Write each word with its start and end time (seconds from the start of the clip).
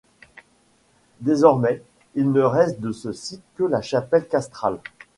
Désormais, 1.19 1.83
il 2.15 2.31
ne 2.31 2.41
reste 2.41 2.79
de 2.81 2.91
ce 2.91 3.11
site 3.13 3.43
que 3.53 3.63
la 3.65 3.83
chapelle 3.83 4.27
castrale. 4.27 4.79